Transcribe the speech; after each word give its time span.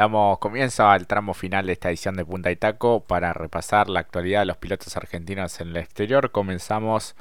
Damos 0.00 0.38
comienzo 0.38 0.86
al 0.86 1.06
tramo 1.06 1.34
final 1.34 1.66
de 1.66 1.74
esta 1.74 1.90
edición 1.90 2.16
de 2.16 2.24
Punta 2.24 2.50
y 2.50 2.56
Taco 2.56 3.00
para 3.00 3.34
repasar 3.34 3.90
la 3.90 4.00
actualidad 4.00 4.40
de 4.40 4.46
los 4.46 4.56
pilotos 4.56 4.96
argentinos 4.96 5.60
en 5.60 5.68
el 5.68 5.76
exterior. 5.76 6.30
Comenzamos 6.30 7.16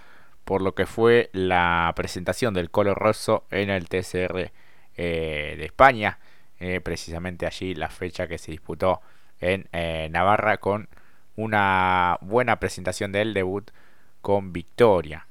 por 0.46 0.62
lo 0.62 0.74
que 0.76 0.86
fue 0.86 1.30
la 1.34 1.92
presentación 1.98 2.54
del 2.54 2.72
Colo 2.72 2.96
Rosso 2.96 3.44
en 3.52 3.70
el 3.70 3.90
TCR 3.90 4.54
eh, 4.96 5.56
de 5.58 5.66
España. 5.66 6.20
Eh, 6.62 6.80
precisamente 6.80 7.46
allí 7.46 7.76
la 7.76 7.90
fecha 7.90 8.30
que 8.30 8.38
se 8.38 8.52
disputó 8.52 9.02
en 9.42 9.68
eh, 9.74 10.08
Navarra 10.10 10.56
con 10.56 10.88
una 11.36 12.18
buena 12.22 12.62
presentación 12.62 13.12
del 13.12 13.34
debut 13.34 13.72
con 14.22 14.54
victoria. 14.54 15.28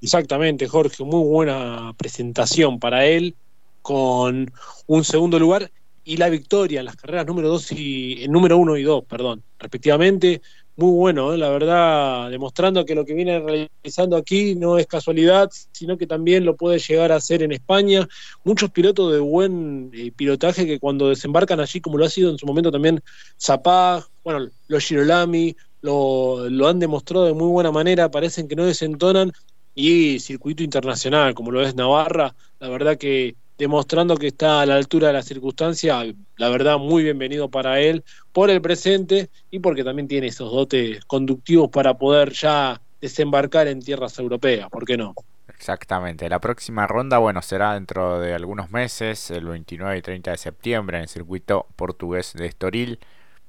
Exactamente, 0.00 0.68
Jorge, 0.68 1.02
muy 1.02 1.28
buena 1.28 1.94
presentación 1.96 2.78
para 2.78 3.06
él 3.06 3.34
con 3.82 4.52
un 4.86 5.02
segundo 5.02 5.40
lugar 5.40 5.68
y 6.06 6.16
la 6.16 6.30
victoria 6.30 6.78
en 6.78 6.86
las 6.86 6.94
carreras 6.94 7.26
número 7.26 7.48
2 7.48 7.72
y 7.72 8.22
en 8.22 8.30
número 8.30 8.56
1 8.56 8.76
y 8.76 8.84
2, 8.84 9.04
perdón, 9.04 9.42
respectivamente. 9.58 10.40
Muy 10.76 10.92
bueno, 10.92 11.32
¿eh? 11.32 11.38
la 11.38 11.48
verdad, 11.48 12.30
demostrando 12.30 12.84
que 12.84 12.94
lo 12.94 13.04
que 13.04 13.14
viene 13.14 13.40
realizando 13.40 14.16
aquí 14.16 14.54
no 14.54 14.78
es 14.78 14.86
casualidad, 14.86 15.50
sino 15.72 15.98
que 15.98 16.06
también 16.06 16.44
lo 16.44 16.54
puede 16.54 16.78
llegar 16.78 17.10
a 17.10 17.16
hacer 17.16 17.42
en 17.42 17.50
España. 17.50 18.06
Muchos 18.44 18.70
pilotos 18.70 19.12
de 19.12 19.18
buen 19.18 19.90
eh, 19.94 20.12
pilotaje 20.14 20.64
que 20.64 20.78
cuando 20.78 21.08
desembarcan 21.08 21.58
allí, 21.58 21.80
como 21.80 21.98
lo 21.98 22.04
ha 22.04 22.10
sido 22.10 22.30
en 22.30 22.38
su 22.38 22.46
momento 22.46 22.70
también 22.70 23.02
Zapag, 23.40 24.04
bueno, 24.22 24.48
los 24.68 24.84
Girolami, 24.84 25.56
lo 25.80 26.68
han 26.68 26.78
demostrado 26.78 27.26
de 27.26 27.32
muy 27.32 27.48
buena 27.48 27.72
manera, 27.72 28.10
parecen 28.10 28.46
que 28.46 28.54
no 28.54 28.64
desentonan. 28.64 29.32
Y 29.74 30.20
circuito 30.20 30.62
internacional, 30.62 31.34
como 31.34 31.50
lo 31.50 31.62
es 31.62 31.74
Navarra, 31.74 32.34
la 32.60 32.68
verdad 32.68 32.96
que 32.96 33.34
demostrando 33.58 34.16
que 34.16 34.28
está 34.28 34.60
a 34.60 34.66
la 34.66 34.76
altura 34.76 35.08
de 35.08 35.14
la 35.14 35.22
circunstancia, 35.22 36.04
la 36.36 36.48
verdad 36.48 36.78
muy 36.78 37.02
bienvenido 37.04 37.48
para 37.48 37.80
él 37.80 38.04
por 38.32 38.50
el 38.50 38.60
presente 38.60 39.30
y 39.50 39.60
porque 39.60 39.84
también 39.84 40.08
tiene 40.08 40.26
esos 40.26 40.50
dotes 40.50 41.04
conductivos 41.06 41.70
para 41.70 41.94
poder 41.94 42.32
ya 42.32 42.80
desembarcar 43.00 43.68
en 43.68 43.80
tierras 43.80 44.18
europeas, 44.18 44.68
¿por 44.70 44.84
qué 44.84 44.96
no? 44.96 45.14
Exactamente, 45.48 46.28
la 46.28 46.38
próxima 46.38 46.86
ronda, 46.86 47.18
bueno, 47.18 47.40
será 47.40 47.74
dentro 47.74 48.20
de 48.20 48.34
algunos 48.34 48.70
meses, 48.70 49.30
el 49.30 49.46
29 49.46 49.96
y 49.96 50.02
30 50.02 50.32
de 50.32 50.36
septiembre 50.36 50.98
en 50.98 51.04
el 51.04 51.08
circuito 51.08 51.66
portugués 51.76 52.34
de 52.34 52.46
Estoril, 52.46 52.98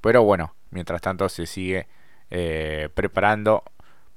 pero 0.00 0.22
bueno, 0.22 0.54
mientras 0.70 1.02
tanto 1.02 1.28
se 1.28 1.44
sigue 1.44 1.86
eh, 2.30 2.88
preparando 2.94 3.62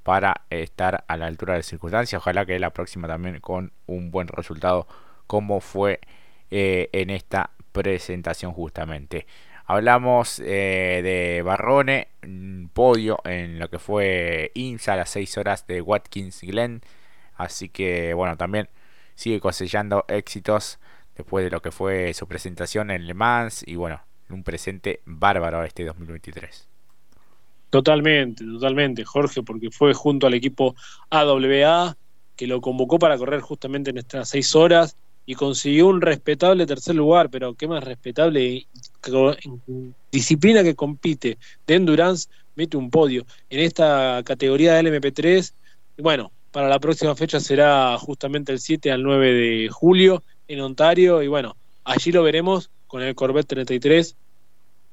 para 0.03 0.45
estar 0.49 1.03
a 1.07 1.17
la 1.17 1.27
altura 1.27 1.53
de 1.53 1.59
la 1.59 1.63
circunstancia, 1.63 2.17
ojalá 2.17 2.45
que 2.45 2.57
la 2.59 2.69
próxima 2.71 3.07
también 3.07 3.39
con 3.39 3.73
un 3.87 4.09
buen 4.09 4.27
resultado 4.27 4.87
como 5.31 5.61
fue 5.61 6.01
eh, 6.49 6.89
en 6.91 7.09
esta 7.09 7.51
presentación 7.71 8.51
justamente. 8.51 9.25
Hablamos 9.65 10.41
eh, 10.41 10.99
de 11.01 11.41
Barrone, 11.41 12.09
podio 12.73 13.17
en 13.23 13.57
lo 13.57 13.69
que 13.69 13.79
fue 13.79 14.51
INSA 14.55 14.91
a 14.91 14.97
las 14.97 15.09
6 15.11 15.37
horas 15.37 15.65
de 15.67 15.81
Watkins 15.81 16.41
Glen. 16.41 16.81
Así 17.37 17.69
que 17.69 18.13
bueno, 18.13 18.35
también 18.35 18.67
sigue 19.15 19.39
cosechando 19.39 20.03
éxitos 20.09 20.79
después 21.15 21.45
de 21.45 21.51
lo 21.51 21.61
que 21.61 21.71
fue 21.71 22.13
su 22.13 22.27
presentación 22.27 22.91
en 22.91 23.07
Le 23.07 23.13
Mans 23.13 23.63
y 23.65 23.77
bueno, 23.77 24.01
un 24.31 24.43
presente 24.43 24.99
bárbaro 25.05 25.63
este 25.63 25.85
2023. 25.85 26.67
Totalmente, 27.69 28.43
totalmente, 28.43 29.05
Jorge, 29.05 29.43
porque 29.43 29.71
fue 29.71 29.93
junto 29.93 30.27
al 30.27 30.33
equipo 30.33 30.75
AWA 31.09 31.95
que 32.35 32.47
lo 32.47 32.59
convocó 32.59 32.99
para 32.99 33.17
correr 33.17 33.39
justamente 33.39 33.91
en 33.91 33.97
estas 33.97 34.27
6 34.27 34.55
horas 34.57 34.97
y 35.31 35.35
consiguió 35.35 35.87
un 35.87 36.01
respetable 36.01 36.65
tercer 36.65 36.93
lugar, 36.93 37.29
pero 37.29 37.55
qué 37.55 37.65
más 37.65 37.81
respetable 37.85 38.67
disciplina 40.11 40.61
que 40.61 40.75
compite 40.75 41.37
de 41.65 41.75
endurance, 41.75 42.27
mete 42.53 42.75
un 42.75 42.89
podio. 42.89 43.25
En 43.49 43.61
esta 43.61 44.21
categoría 44.25 44.73
del 44.73 44.87
MP3, 44.87 45.53
bueno, 45.99 46.33
para 46.51 46.67
la 46.67 46.79
próxima 46.79 47.15
fecha 47.15 47.39
será 47.39 47.97
justamente 47.97 48.51
el 48.51 48.59
7 48.59 48.91
al 48.91 49.03
9 49.03 49.31
de 49.31 49.69
julio 49.69 50.21
en 50.49 50.59
Ontario 50.59 51.21
y 51.21 51.29
bueno, 51.29 51.55
allí 51.85 52.11
lo 52.11 52.23
veremos 52.23 52.69
con 52.87 53.01
el 53.01 53.15
Corvette 53.15 53.47
33 53.47 54.17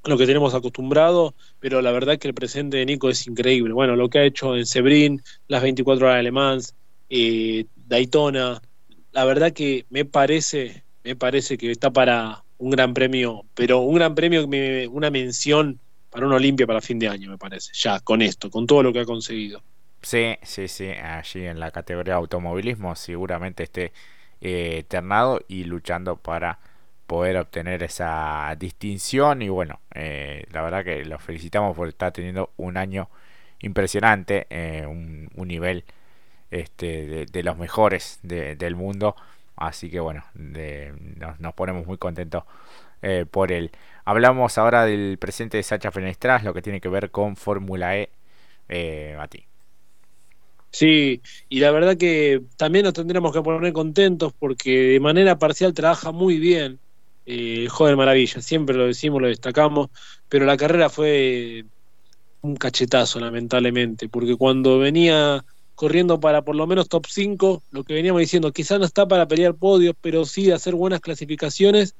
lo 0.04 0.16
que 0.16 0.27
tenemos 0.27 0.54
acostumbrado, 0.54 1.34
pero 1.59 1.82
la 1.82 1.91
verdad 1.91 2.16
que 2.16 2.28
el 2.28 2.34
presente 2.34 2.77
de 2.77 2.87
Nico 2.87 3.10
es 3.10 3.27
increíble. 3.27 3.75
Bueno, 3.75 3.97
lo 3.97 4.09
que 4.09 4.21
ha 4.21 4.25
hecho 4.25 4.54
en 4.54 4.66
Sebring, 4.66 5.21
las 5.48 5.62
24 5.62 6.06
horas 6.06 6.19
de 6.19 6.22
Le 6.22 6.31
Mans, 6.31 6.77
eh, 7.10 7.66
Daytona, 7.75 8.62
la 9.19 9.25
verdad 9.25 9.53
que 9.53 9.84
me 9.91 10.05
parece, 10.05 10.84
me 11.03 11.17
parece 11.17 11.59
que 11.59 11.73
está 11.73 11.91
para 11.91 12.45
un 12.56 12.71
gran 12.71 12.95
premio, 12.95 13.45
pero 13.53 13.81
un 13.81 13.97
gran 13.97 14.15
premio, 14.15 14.47
una 14.93 15.11
mención 15.11 15.81
para 16.09 16.25
una 16.25 16.37
Olimpia 16.37 16.69
para 16.69 16.81
fin 16.81 17.01
de 17.01 17.09
año, 17.09 17.28
me 17.28 17.37
parece, 17.37 17.73
ya 17.75 17.99
con 17.99 18.23
esto, 18.23 18.49
con 18.49 18.65
todo 18.65 18.84
lo 18.84 18.93
que 18.93 19.01
ha 19.01 19.05
conseguido. 19.05 19.61
Sí, 20.03 20.37
sí, 20.45 20.69
sí, 20.69 20.91
allí 20.91 21.47
en 21.47 21.59
la 21.59 21.73
categoría 21.73 22.15
automovilismo 22.15 22.95
seguramente 22.95 23.65
esté 23.65 23.93
eh, 24.41 24.84
ternado 24.87 25.41
y 25.49 25.65
luchando 25.65 26.15
para 26.15 26.61
poder 27.09 27.39
obtener 27.39 27.83
esa 27.83 28.55
distinción 28.57 29.43
y 29.43 29.49
bueno, 29.49 29.81
eh, 29.97 30.45
la 30.53 30.62
verdad 30.62 30.84
que 30.84 31.05
lo 31.05 31.19
felicitamos 31.19 31.77
por 31.77 31.89
estar 31.89 32.12
teniendo 32.12 32.53
un 32.57 32.77
año 32.77 33.11
impresionante, 33.59 34.47
eh, 34.49 34.87
un 34.87 35.49
nivel 35.49 35.84
este, 36.50 37.26
de, 37.26 37.42
los 37.42 37.56
mejores 37.56 38.20
del 38.22 38.76
mundo. 38.76 39.16
Así 39.56 39.91
que 39.91 40.00
bueno, 40.00 40.25
nos, 40.34 41.54
ponemos 41.54 41.86
muy 41.86 41.98
contentos 41.98 42.44
eh, 43.03 43.26
por 43.31 43.53
él. 43.53 43.70
Hablamos 44.04 44.56
ahora 44.59 44.84
del 44.84 45.19
presente 45.19 45.56
de 45.56 45.62
Sacha 45.62 45.91
Fenestras, 45.91 46.44
lo 46.44 46.54
que 46.54 46.62
tiene 46.62 46.81
que 46.81 46.88
ver 46.88 47.10
con 47.10 47.36
Fórmula 47.36 47.97
E. 47.97 48.10
Eh, 48.69 49.16
ti 49.31 49.44
Sí, 50.70 51.22
y 51.48 51.60
la 51.60 51.70
verdad 51.70 51.97
que 51.97 52.42
también 52.56 52.84
nos 52.84 52.92
tendremos 52.92 53.32
que 53.32 53.42
poner 53.42 53.72
contentos 53.72 54.32
porque 54.38 54.70
de 54.92 55.00
manera 55.00 55.38
parcial 55.38 55.72
trabaja 55.75 56.12
muy 56.12 56.38
bien. 56.38 56.78
Eh, 57.26 57.69
joder, 57.69 57.97
maravilla, 57.97 58.41
siempre 58.41 58.76
lo 58.76 58.86
decimos, 58.86 59.20
lo 59.20 59.28
destacamos, 59.28 59.91
pero 60.28 60.47
la 60.47 60.56
carrera 60.56 60.88
fue 60.88 61.65
un 62.42 62.56
cachetazo, 62.56 63.20
lamentablemente, 63.20 64.09
porque 64.09 64.36
cuando 64.36 64.78
venía 64.78 65.44
corriendo 65.78 66.19
para 66.19 66.43
por 66.43 66.56
lo 66.56 66.66
menos 66.66 66.89
top 66.89 67.06
5, 67.09 67.62
lo 67.71 67.84
que 67.84 67.94
veníamos 67.94 68.19
diciendo, 68.19 68.53
quizás 68.53 68.81
no 68.81 68.84
está 68.84 69.06
para 69.06 69.28
pelear 69.28 69.55
podios, 69.55 69.94
pero 70.00 70.25
sí 70.25 70.50
hacer 70.50 70.75
buenas 70.75 70.99
clasificaciones 70.99 71.94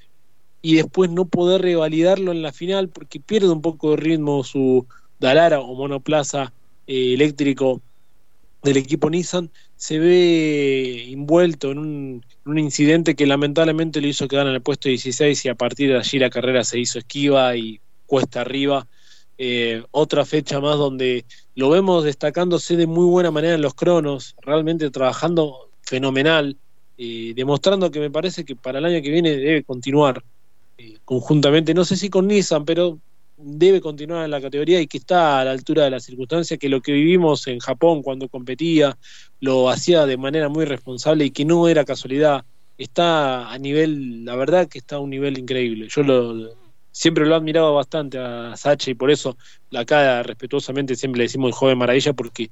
y 0.61 0.75
después 0.75 1.12
no 1.12 1.27
poder 1.27 1.62
revalidarlo 1.62 2.33
en 2.33 2.43
la 2.43 2.53
final 2.53 2.89
porque 2.89 3.21
pierde 3.21 3.49
un 3.50 3.62
poco 3.62 3.93
de 3.93 3.99
ritmo 3.99 4.43
su 4.43 4.84
Dalara 5.21 5.61
o 5.61 5.77
monoplaza 5.77 6.53
eh, 6.89 7.15
eléctrico 7.15 7.81
del 8.65 8.78
equipo 8.78 9.11
Nissan, 9.11 9.49
se 9.77 10.00
ve 10.00 11.12
envuelto 11.12 11.71
en 11.71 11.78
un, 11.78 12.25
en 12.47 12.50
un, 12.50 12.59
incidente 12.59 13.15
que 13.15 13.27
lamentablemente 13.27 14.00
le 14.00 14.09
hizo 14.09 14.27
quedar 14.27 14.49
en 14.49 14.55
el 14.55 14.60
puesto 14.60 14.89
16 14.89 15.45
y 15.45 15.49
a 15.50 15.55
partir 15.55 15.91
de 15.91 15.99
allí 15.99 16.19
la 16.19 16.31
carrera 16.31 16.65
se 16.65 16.81
hizo 16.81 16.99
esquiva 16.99 17.55
y 17.55 17.81
cuesta 18.06 18.41
arriba. 18.41 18.89
Eh, 19.41 19.84
otra 19.93 20.25
fecha 20.25 20.59
más 20.59 20.78
donde 20.78 21.25
lo 21.59 21.71
vemos 21.71 22.05
destacándose 22.05 22.77
de 22.77 22.87
muy 22.87 23.07
buena 23.07 23.33
manera 23.33 23.57
en 23.57 23.63
los 23.63 23.75
cronos, 23.75 24.37
realmente 24.43 24.89
trabajando 24.93 25.71
fenomenal, 25.83 26.57
eh, 26.97 27.33
demostrando 27.35 27.91
que 27.91 27.99
me 27.99 28.13
parece 28.13 28.45
que 28.45 28.55
para 28.55 28.79
el 28.79 28.85
año 28.85 29.03
que 29.03 29.11
viene 29.11 29.37
debe 29.37 29.65
continuar 29.65 30.23
eh, 30.79 30.99
conjuntamente, 31.05 31.75
no 31.75 31.85
sé 31.85 31.97
si 31.97 32.11
con 32.11 32.29
Nissan, 32.29 32.65
pero 32.65 33.01
debe 33.37 33.81
continuar 33.81 34.25
en 34.25 34.31
la 34.31 34.41
categoría 34.41 34.81
y 34.81 34.87
que 34.87 34.99
está 34.99 35.41
a 35.41 35.45
la 35.47 35.51
altura 35.51 35.83
de 35.83 35.91
la 35.91 35.99
circunstancia, 35.99 36.59
que 36.59 36.69
lo 36.69 36.81
que 36.81 36.93
vivimos 36.93 37.49
en 37.49 37.59
Japón 37.59 38.05
cuando 38.05 38.29
competía 38.29 38.97
lo 39.41 39.69
hacía 39.69 40.07
de 40.07 40.17
manera 40.17 40.49
muy 40.49 40.65
responsable 40.65 41.25
y 41.25 41.33
que 41.33 41.45
no 41.45 41.67
era 41.67 41.85
casualidad, 41.85 42.45
está 42.77 43.51
a 43.51 43.59
nivel, 43.59 44.25
la 44.25 44.37
verdad 44.37 44.69
que 44.69 44.79
está 44.79 44.95
a 44.95 45.01
un 45.01 45.11
nivel 45.11 45.37
increíble. 45.37 45.89
Yo 45.91 46.05
lo, 46.05 46.55
siempre 46.98 47.25
lo 47.25 47.34
he 47.34 47.36
admirado 47.36 47.72
bastante 47.74 48.18
a 48.18 48.56
Sacha 48.56 48.91
y 48.91 48.95
por 48.95 49.12
eso 49.12 49.39
la 49.71 49.84
cara 49.84 50.24
respetuosamente 50.24 50.97
siempre 50.97 51.18
le 51.18 51.24
decimos 51.27 51.50
el 51.50 51.54
joven 51.54 51.78
maravilla 51.78 52.12
porque 52.12 52.50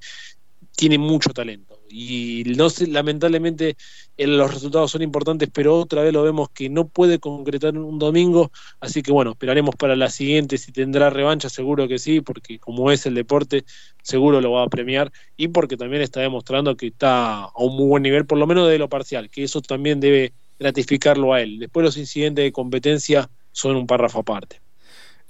tiene 0.77 0.99
mucho 0.99 1.31
talento. 1.31 1.81
Y 1.89 2.45
no 2.57 2.71
sé, 2.71 2.87
lamentablemente 2.87 3.77
los 4.17 4.55
resultados 4.55 4.93
son 4.93 5.03
importantes 5.03 5.49
pero 5.53 5.77
otra 5.77 6.03
vez 6.03 6.13
lo 6.13 6.23
vemos 6.23 6.49
que 6.51 6.69
no 6.69 6.87
puede 6.87 7.19
concretar 7.19 7.77
un 7.77 7.99
domingo 7.99 8.53
así 8.81 9.03
que 9.03 9.11
bueno 9.11 9.33
esperaremos 9.33 9.75
para 9.75 9.97
la 9.97 10.11
siguiente 10.11 10.59
si 10.59 10.71
tendrá 10.73 11.11
revancha 11.11 11.49
seguro 11.49 11.89
que 11.89 11.99
sí 11.99 12.21
porque 12.21 12.59
como 12.59 12.91
es 12.91 13.05
el 13.07 13.15
deporte 13.15 13.65
seguro 14.03 14.41
lo 14.41 14.53
va 14.53 14.65
a 14.65 14.69
premiar 14.69 15.13
y 15.37 15.49
porque 15.49 15.77
también 15.77 16.03
está 16.03 16.21
demostrando 16.21 16.77
que 16.77 16.89
está 16.89 17.45
a 17.45 17.59
un 17.59 17.77
muy 17.77 17.87
buen 17.87 18.03
nivel 18.03 18.27
por 18.27 18.39
lo 18.39 18.47
menos 18.47 18.69
de 18.69 18.79
lo 18.79 18.89
parcial 18.89 19.29
que 19.29 19.45
eso 19.45 19.61
también 19.61 20.01
debe 20.01 20.33
gratificarlo 20.59 21.33
a 21.33 21.43
él. 21.43 21.59
Después 21.59 21.85
los 21.85 21.97
incidentes 21.97 22.45
de 22.45 22.53
competencia 22.53 23.31
son 23.57 23.75
un 23.77 23.87
párrafo 23.87 24.21
aparte. 24.21 24.61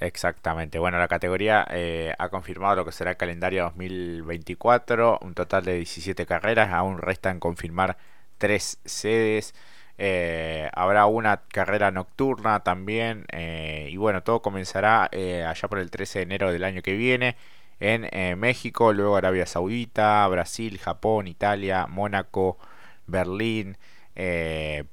Exactamente. 0.00 0.78
Bueno, 0.78 0.98
la 0.98 1.08
categoría 1.08 1.66
eh, 1.70 2.12
ha 2.18 2.28
confirmado 2.28 2.76
lo 2.76 2.84
que 2.84 2.92
será 2.92 3.12
el 3.12 3.16
calendario 3.16 3.62
2024, 3.64 5.20
un 5.22 5.34
total 5.34 5.64
de 5.64 5.74
17 5.76 6.26
carreras, 6.26 6.72
aún 6.72 6.98
restan 6.98 7.38
confirmar 7.40 7.96
tres 8.36 8.80
sedes. 8.84 9.54
Eh, 9.98 10.68
habrá 10.74 11.06
una 11.06 11.42
carrera 11.48 11.90
nocturna 11.92 12.60
también. 12.64 13.26
Eh, 13.32 13.88
y 13.92 13.96
bueno, 13.96 14.22
todo 14.24 14.42
comenzará 14.42 15.08
eh, 15.12 15.44
allá 15.44 15.68
por 15.68 15.78
el 15.78 15.90
13 15.90 16.18
de 16.20 16.22
enero 16.24 16.52
del 16.52 16.64
año 16.64 16.82
que 16.82 16.94
viene 16.96 17.36
en 17.78 18.38
México, 18.38 18.92
luego 18.94 19.16
Arabia 19.16 19.44
Saudita, 19.46 20.26
Brasil, 20.28 20.78
Japón, 20.78 21.28
Italia, 21.28 21.86
Mónaco, 21.86 22.58
Berlín, 23.06 23.76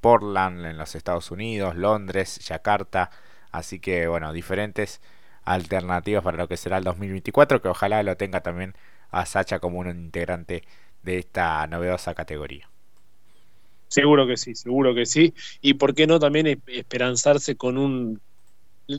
Portland 0.01 0.65
en 0.65 0.77
los 0.77 0.95
Estados 0.95 1.31
Unidos, 1.31 1.75
Londres, 1.75 2.39
Yakarta. 2.39 3.09
Así 3.51 3.79
que 3.79 4.07
bueno, 4.07 4.33
diferentes 4.33 5.01
alternativas 5.45 6.23
para 6.23 6.37
lo 6.37 6.47
que 6.47 6.57
será 6.57 6.77
el 6.77 6.83
2024, 6.83 7.61
que 7.61 7.67
ojalá 7.67 8.03
lo 8.03 8.17
tenga 8.17 8.41
también 8.41 8.75
a 9.11 9.25
Sacha 9.25 9.59
como 9.59 9.79
un 9.79 9.89
integrante 9.89 10.63
de 11.03 11.19
esta 11.19 11.65
novedosa 11.67 12.13
categoría. 12.15 12.69
Seguro 13.87 14.25
que 14.25 14.37
sí, 14.37 14.55
seguro 14.55 14.95
que 14.95 15.05
sí. 15.05 15.35
Y 15.61 15.75
por 15.75 15.93
qué 15.93 16.07
no 16.07 16.19
también 16.19 16.61
esperanzarse 16.65 17.55
con 17.55 17.77
un, 17.77 18.21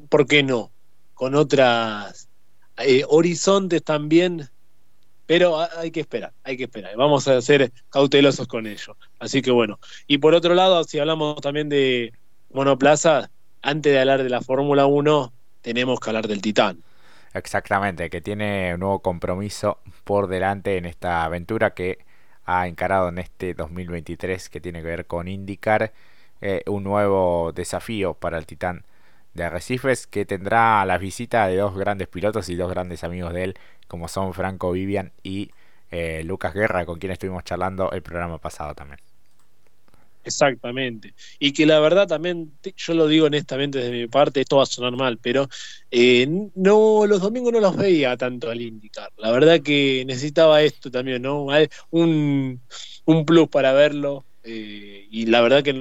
¿por 0.09 0.27
qué 0.29 0.45
no? 0.45 0.71
Con 1.15 1.35
otras 1.35 2.29
eh, 2.77 3.03
horizontes 3.09 3.83
también, 3.83 4.49
pero 5.27 5.59
hay 5.79 5.91
que 5.91 6.01
esperar, 6.01 6.33
hay 6.43 6.57
que 6.57 6.65
esperar. 6.65 6.97
Vamos 6.97 7.27
a 7.29 7.41
ser 7.41 7.73
cautelosos 7.91 8.47
con 8.47 8.67
ello. 8.67 8.97
Así 9.19 9.43
que 9.43 9.51
bueno. 9.51 9.79
Y 10.07 10.19
por 10.19 10.35
otro 10.35 10.55
lado, 10.55 10.85
si 10.85 10.99
hablamos 10.99 11.41
también 11.41 11.69
de 11.69 12.13
monoplaza, 12.53 13.31
antes 13.63 13.93
de 13.93 14.01
hablar 14.01 14.23
de 14.23 14.29
la 14.29 14.43
Fórmula 14.43 14.87
1, 14.87 15.33
tenemos 15.63 15.99
que 15.99 16.11
hablar 16.11 16.29
del 16.29 16.43
Titán. 16.43 16.83
Exactamente, 17.33 18.11
que 18.11 18.21
tiene 18.21 18.75
un 18.75 18.81
nuevo 18.81 19.01
compromiso 19.01 19.79
por 20.05 20.29
delante 20.29 20.77
en 20.77 20.85
esta 20.85 21.25
aventura 21.25 21.75
que 21.75 21.99
ha 22.45 22.69
encarado 22.69 23.09
en 23.09 23.19
este 23.19 23.55
2023 23.55 24.49
que 24.51 24.61
tiene 24.61 24.83
que 24.83 24.87
ver 24.87 25.07
con 25.07 25.27
indicar 25.27 25.93
eh, 26.41 26.63
un 26.67 26.85
nuevo 26.85 27.53
desafío 27.53 28.15
para 28.15 28.39
el 28.39 28.47
Titán 28.47 28.85
de 29.35 29.45
Arrecifes 29.45 30.07
que 30.07 30.25
tendrá 30.25 30.85
la 30.87 30.99
visita 30.99 31.47
de 31.47 31.57
dos 31.57 31.77
grandes 31.77 32.09
pilotos 32.09 32.49
y 32.49 32.57
dos 32.57 32.71
grandes 32.71 33.05
amigos 33.05 33.33
de 33.33 33.45
él 33.45 33.55
como 33.89 34.09
son 34.09 34.35
Franco 34.35 34.73
Vivian 34.73 35.13
y 35.23 35.51
eh, 35.91 36.23
Lucas 36.25 36.55
Guerra 36.55 36.87
con 36.87 36.99
quien 36.99 37.13
estuvimos 37.13 37.45
charlando 37.45 37.91
el 37.93 38.03
programa 38.03 38.39
pasado 38.39 38.75
también. 38.75 39.01
Exactamente. 40.27 41.15
Y 41.39 41.53
que 41.53 41.67
la 41.67 41.81
verdad 41.81 42.07
también, 42.09 42.59
yo 42.77 42.95
lo 42.95 43.07
digo 43.07 43.27
honestamente 43.27 43.79
desde 43.79 43.93
mi 43.93 44.07
parte, 44.09 44.41
esto 44.41 44.57
va 44.57 44.63
a 44.63 44.67
sonar 44.67 44.97
mal, 44.97 45.19
pero 45.19 45.49
eh, 45.91 46.27
no 46.55 47.05
los 47.07 47.21
domingos 47.21 47.53
no 47.53 47.61
los 47.61 47.77
veía 47.77 48.17
tanto 48.17 48.51
al 48.51 48.63
indicar. 48.63 49.11
La 49.19 49.31
verdad 49.33 49.61
que 49.61 50.03
necesitaba 50.07 50.63
esto 50.63 50.91
también, 50.91 51.21
¿no? 51.23 51.47
Un, 51.91 52.63
un 53.05 53.25
plus 53.27 53.49
para 53.49 53.73
verlo. 53.75 54.25
Eh, 54.43 55.07
y 55.11 55.27
la 55.27 55.41
verdad 55.43 55.63
que 55.63 55.73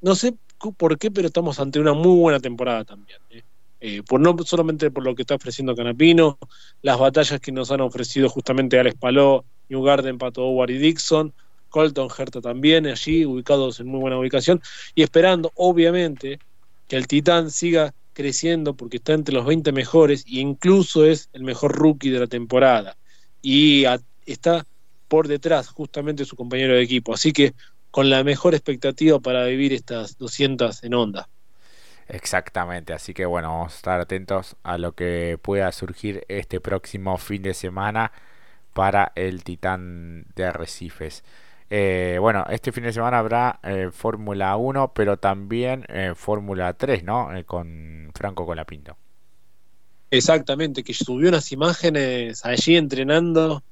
no 0.00 0.14
sé 0.14 0.34
por 0.70 0.96
qué, 0.98 1.10
pero 1.10 1.26
estamos 1.26 1.58
ante 1.58 1.80
una 1.80 1.92
muy 1.92 2.16
buena 2.16 2.38
temporada 2.38 2.84
también. 2.84 3.18
por 4.06 4.20
no 4.20 4.36
solamente 4.44 4.92
por 4.92 5.02
lo 5.02 5.16
que 5.16 5.22
está 5.22 5.34
ofreciendo 5.34 5.74
Canapino, 5.74 6.38
las 6.82 7.00
batallas 7.00 7.40
que 7.40 7.50
nos 7.50 7.72
han 7.72 7.80
ofrecido 7.80 8.28
justamente 8.28 8.78
Alex 8.78 8.96
Paló, 9.00 9.44
New 9.68 9.82
Garden, 9.82 10.18
Pato 10.18 10.44
Howard 10.46 10.70
y 10.70 10.78
Dixon, 10.78 11.32
Colton 11.70 12.08
Herta 12.16 12.40
también, 12.40 12.86
allí 12.86 13.26
ubicados 13.26 13.80
en 13.80 13.88
muy 13.88 13.98
buena 13.98 14.18
ubicación, 14.18 14.62
y 14.94 15.02
esperando, 15.02 15.50
obviamente, 15.56 16.38
que 16.86 16.96
el 16.96 17.08
Titán 17.08 17.50
siga 17.50 17.92
creciendo 18.12 18.74
porque 18.74 18.98
está 18.98 19.14
entre 19.14 19.34
los 19.34 19.46
20 19.46 19.72
mejores 19.72 20.24
e 20.26 20.40
incluso 20.40 21.04
es 21.06 21.30
el 21.32 21.42
mejor 21.42 21.72
rookie 21.72 22.10
de 22.10 22.20
la 22.20 22.26
temporada. 22.26 22.96
Y 23.40 23.84
está 24.26 24.66
por 25.08 25.28
detrás 25.28 25.68
justamente 25.68 26.24
su 26.24 26.36
compañero 26.36 26.74
de 26.74 26.82
equipo. 26.82 27.14
Así 27.14 27.32
que 27.32 27.54
con 27.92 28.10
la 28.10 28.24
mejor 28.24 28.54
expectativa 28.54 29.20
para 29.20 29.44
vivir 29.44 29.72
estas 29.72 30.18
200 30.18 30.82
en 30.82 30.94
onda. 30.94 31.28
Exactamente, 32.08 32.94
así 32.94 33.14
que 33.14 33.26
bueno, 33.26 33.48
vamos 33.50 33.74
a 33.74 33.76
estar 33.76 34.00
atentos 34.00 34.56
a 34.62 34.78
lo 34.78 34.94
que 34.94 35.38
pueda 35.40 35.70
surgir 35.70 36.24
este 36.28 36.58
próximo 36.60 37.16
fin 37.18 37.42
de 37.42 37.54
semana 37.54 38.10
para 38.72 39.12
el 39.14 39.44
Titán 39.44 40.24
de 40.34 40.46
Arrecifes. 40.46 41.22
Eh, 41.68 42.16
bueno, 42.18 42.46
este 42.48 42.72
fin 42.72 42.84
de 42.84 42.94
semana 42.94 43.18
habrá 43.18 43.60
eh, 43.62 43.90
Fórmula 43.92 44.56
1, 44.56 44.92
pero 44.94 45.18
también 45.18 45.84
eh, 45.88 46.14
Fórmula 46.16 46.72
3, 46.72 47.04
¿no? 47.04 47.28
con 47.44 48.10
Franco 48.14 48.46
Colapinto. 48.46 48.96
Exactamente, 50.10 50.82
que 50.82 50.94
subió 50.94 51.28
unas 51.28 51.52
imágenes 51.52 52.44
allí 52.44 52.76
entrenando. 52.76 53.62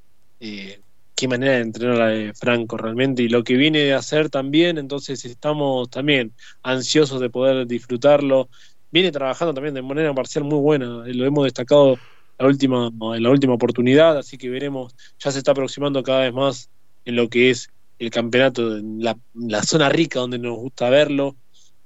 Qué 1.21 1.29
manera 1.29 1.57
de 1.57 1.61
entrenar 1.61 1.99
la 1.99 2.07
de 2.09 2.33
Franco 2.35 2.79
realmente 2.79 3.23
y 3.23 3.29
lo 3.29 3.45
que 3.45 3.57
viene 3.57 3.93
a 3.93 3.99
hacer 3.99 4.31
también. 4.31 4.79
Entonces 4.79 5.23
estamos 5.27 5.91
también 5.91 6.33
ansiosos 6.63 7.21
de 7.21 7.29
poder 7.29 7.67
disfrutarlo. 7.67 8.49
Viene 8.91 9.13
trabajando 9.13 9.53
también 9.53 9.75
de 9.75 9.83
manera 9.83 10.15
parcial 10.15 10.45
muy 10.45 10.59
buena. 10.59 11.05
Lo 11.07 11.27
hemos 11.27 11.45
destacado 11.45 11.99
la 12.39 12.47
última, 12.47 12.89
en 12.89 13.23
la 13.23 13.31
última 13.31 13.53
oportunidad, 13.53 14.17
así 14.17 14.39
que 14.39 14.49
veremos. 14.49 14.95
Ya 15.19 15.31
se 15.31 15.39
está 15.39 15.51
aproximando 15.53 16.03
cada 16.03 16.21
vez 16.21 16.33
más 16.33 16.71
en 17.05 17.17
lo 17.17 17.29
que 17.29 17.51
es 17.51 17.69
el 17.99 18.11
campeonato 18.11 18.79
en 18.79 19.03
la, 19.03 19.63
zona 19.63 19.91
rica 19.91 20.21
donde 20.21 20.39
nos 20.39 20.57
gusta 20.57 20.89
verlo, 20.89 21.37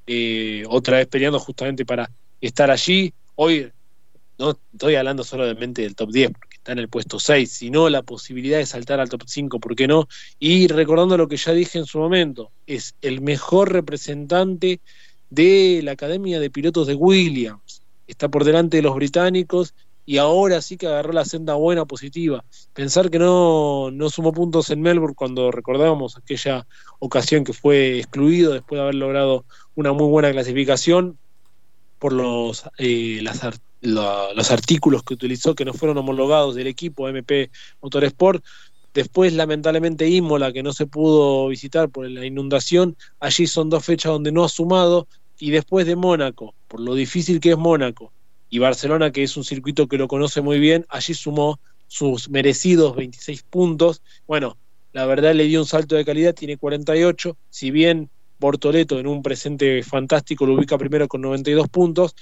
eh, 0.07 0.63
otra 0.69 0.99
vez 0.99 1.09
peleando 1.09 1.41
justamente 1.41 1.85
para 1.85 2.09
estar 2.41 2.71
allí. 2.71 3.13
Hoy 3.35 3.73
no 4.45 4.59
estoy 4.73 4.95
hablando 4.97 5.25
solamente 5.25 5.83
del 5.83 5.95
top 5.95 6.11
10, 6.11 6.31
porque 6.33 6.57
está 6.57 6.73
en 6.73 6.79
el 6.79 6.89
puesto 6.89 7.19
6, 7.19 7.51
sino 7.51 7.89
la 7.89 8.03
posibilidad 8.03 8.59
de 8.59 8.67
saltar 8.67 9.01
al 9.01 9.09
top 9.09 9.23
5, 9.27 9.61
¿por 9.61 9.75
qué 9.75 9.87
no? 9.87 10.09
Y 10.39 10.69
recordando 10.69 11.17
lo 11.17 11.29
que 11.29 11.37
ya 11.37 11.53
dije 11.53 11.79
en 11.79 11.87
su 11.87 11.99
momento, 11.99 12.51
es 12.67 12.95
el 13.03 13.21
mejor 13.21 13.73
representante 13.73 14.81
de 15.31 15.81
la 15.83 15.93
Academia 15.93 16.41
de 16.41 16.51
Pilotos 16.51 16.87
de 16.87 16.95
Williams. 16.95 17.83
Está 18.07 18.29
por 18.29 18.45
delante 18.45 18.77
de 18.77 18.83
los 18.83 18.95
británicos 18.95 19.75
y 20.07 20.19
ahora 20.19 20.61
sí 20.61 20.77
que 20.77 20.87
agarró 20.87 21.13
la 21.13 21.25
senda 21.25 21.55
buena, 21.55 21.87
positiva. 21.87 22.45
Pensar 22.75 23.11
que 23.11 23.19
no, 23.19 23.91
no 23.91 24.11
sumó 24.11 24.33
puntos 24.33 24.71
en 24.71 24.83
Melbourne 24.83 25.15
cuando 25.15 25.51
recordábamos 25.51 26.17
aquella 26.17 26.67
ocasión 26.99 27.45
que 27.45 27.55
fue 27.55 27.99
excluido 27.99 28.53
después 28.53 28.79
de 28.79 28.83
haber 28.83 28.95
logrado 28.97 29.45
una 29.75 29.93
muy 29.93 30.07
buena 30.09 30.31
clasificación 30.31 31.19
por 32.05 32.13
los, 32.13 32.65
eh, 32.77 33.25
los 33.81 34.51
artículos 34.51 35.03
que 35.05 35.15
utilizó 35.15 35.55
que 35.55 35.65
no 35.65 35.73
fueron 35.73 35.97
homologados 35.97 36.55
del 36.55 36.67
equipo 36.67 37.09
MP 37.09 37.51
Motorsport. 37.81 38.45
Después, 38.93 39.33
lamentablemente, 39.33 40.07
Imola, 40.07 40.53
que 40.53 40.63
no 40.63 40.75
se 40.75 40.85
pudo 40.85 41.49
visitar 41.49 41.89
por 41.89 42.07
la 42.11 42.27
inundación. 42.27 42.95
Allí 43.21 43.47
son 43.47 43.71
dos 43.71 43.87
fechas 43.87 44.13
donde 44.13 44.33
no 44.33 44.45
ha 44.45 44.51
sumado. 44.51 45.09
Y 45.39 45.51
después 45.51 45.87
de 45.87 45.97
Mónaco, 45.97 46.55
por 46.69 46.81
lo 46.81 46.95
difícil 46.95 47.41
que 47.41 47.53
es 47.53 47.57
Mónaco, 47.57 48.13
y 48.51 48.59
Barcelona, 48.59 49.11
que 49.11 49.23
es 49.23 49.35
un 49.39 49.45
circuito 49.45 49.89
que 49.89 49.97
lo 49.97 50.07
conoce 50.07 50.43
muy 50.43 50.59
bien, 50.59 50.85
allí 50.91 51.15
sumó 51.15 51.59
sus 51.87 52.29
merecidos 52.29 52.97
26 52.97 53.45
puntos. 53.45 54.03
Bueno, 54.27 54.59
la 54.93 55.07
verdad 55.07 55.35
le 55.35 55.45
dio 55.45 55.59
un 55.59 55.67
salto 55.67 55.97
de 55.97 56.05
calidad, 56.05 56.35
tiene 56.35 56.59
48, 56.59 57.35
si 57.49 57.71
bien 57.71 58.11
Bortoleto 58.39 58.99
en 58.99 59.07
un 59.07 59.23
presente 59.23 59.83
fantástico 59.83 60.47
lo 60.47 60.55
ubica 60.55 60.77
primero 60.79 61.09
con 61.09 61.21
92 61.21 61.69
puntos, 61.69 62.15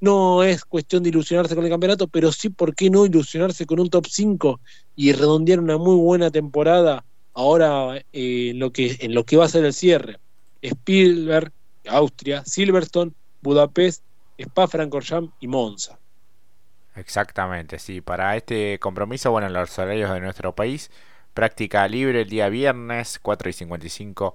no 0.00 0.42
es 0.42 0.64
cuestión 0.64 1.02
de 1.02 1.08
ilusionarse 1.08 1.54
con 1.54 1.64
el 1.64 1.70
campeonato, 1.70 2.06
pero 2.08 2.32
sí, 2.32 2.50
¿por 2.50 2.74
qué 2.74 2.90
no 2.90 3.06
ilusionarse 3.06 3.66
con 3.66 3.80
un 3.80 3.90
top 3.90 4.06
5 4.08 4.60
y 4.94 5.12
redondear 5.12 5.60
una 5.60 5.78
muy 5.78 5.96
buena 5.96 6.30
temporada 6.30 7.04
ahora 7.34 7.96
eh, 8.12 8.50
en, 8.50 8.58
lo 8.58 8.72
que, 8.72 8.96
en 9.00 9.14
lo 9.14 9.24
que 9.24 9.36
va 9.36 9.46
a 9.46 9.48
ser 9.48 9.64
el 9.64 9.72
cierre? 9.72 10.18
Spielberg, 10.62 11.52
Austria, 11.86 12.44
Silverstone, 12.44 13.12
Budapest 13.42 14.02
Spa-Francorchamps 14.38 15.32
y 15.40 15.48
Monza. 15.48 15.98
Exactamente, 16.94 17.78
sí. 17.78 18.00
Para 18.00 18.36
este 18.36 18.78
compromiso, 18.78 19.30
bueno, 19.30 19.48
los 19.48 19.78
horarios 19.78 20.12
de 20.12 20.20
nuestro 20.20 20.54
país, 20.54 20.90
práctica 21.34 21.86
libre 21.88 22.22
el 22.22 22.28
día 22.28 22.48
viernes, 22.48 23.18
4 23.20 23.50
y 23.50 23.52
55 23.52 24.34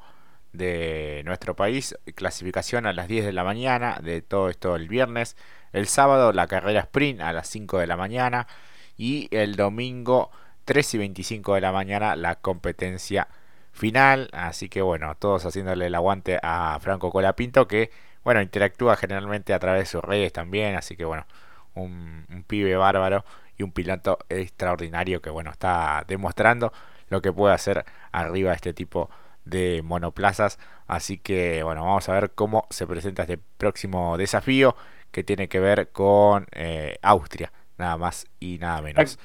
de 0.54 1.22
nuestro 1.26 1.56
país, 1.56 1.98
clasificación 2.16 2.86
a 2.86 2.94
las 2.94 3.08
10 3.08 3.26
de 3.26 3.34
la 3.34 3.44
mañana, 3.44 4.00
de 4.02 4.22
todo 4.22 4.50
esto 4.50 4.76
el 4.76 4.88
viernes, 4.88 5.38
el 5.74 5.88
sábado 5.88 6.34
la 6.34 6.48
carrera 6.48 6.82
sprint 6.82 7.22
a 7.22 7.34
las 7.34 7.48
5 7.48 7.80
de 7.80 7.88
la 7.88 7.98
mañana 7.98 8.48
y 8.98 9.28
el 9.32 9.56
domingo 9.56 10.32
3 10.66 10.94
y 10.96 10.98
25 11.00 11.56
de 11.56 11.62
la 11.62 11.72
mañana 11.72 12.16
la 12.16 12.36
competencia 12.36 13.28
final, 13.72 14.30
así 14.34 14.70
que 14.70 14.82
bueno, 14.82 15.16
todos 15.16 15.46
haciéndole 15.46 15.88
el 15.88 15.96
aguante 15.96 16.40
a 16.44 16.78
Franco 16.82 17.12
Colapinto 17.12 17.68
que 17.68 17.92
bueno, 18.24 18.42
interactúa 18.42 18.96
generalmente 18.98 19.54
a 19.54 19.60
través 19.60 19.84
de 19.84 19.86
sus 19.88 20.04
redes 20.04 20.32
también, 20.34 20.76
así 20.76 20.96
que 20.96 21.06
bueno, 21.06 21.26
un, 21.74 22.44
pibe 22.48 22.76
bárbaro 22.76 23.26
y 23.58 23.64
un 23.64 23.72
piloto 23.72 24.20
extraordinario 24.30 25.22
que 25.22 25.30
bueno, 25.30 25.52
está 25.52 26.04
demostrando 26.08 26.74
lo 27.10 27.22
que 27.22 27.34
puede 27.34 27.54
hacer 27.54 27.86
arriba 28.12 28.54
este 28.54 28.74
tipo 28.74 29.10
de 29.10 29.12
monoplazas. 29.84 30.60
Así 30.88 31.18
que 31.18 31.64
bueno, 31.64 31.86
vamos 31.86 32.08
a 32.10 32.14
ver 32.14 32.32
cómo 32.32 32.68
se 32.70 32.88
presenta 32.88 33.24
este 33.24 33.40
próximo 33.58 34.18
desafío 34.18 34.76
que 35.12 35.24
tiene 35.24 35.48
que 35.48 35.60
ver 35.60 35.90
con 35.90 36.48
eh, 36.52 36.98
Austria, 37.02 37.52
nada 37.78 37.98
más 37.98 38.26
y 38.40 38.58
nada 38.58 38.82
menos. 38.82 39.20